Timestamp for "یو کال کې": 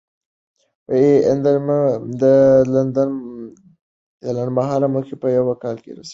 5.37-5.91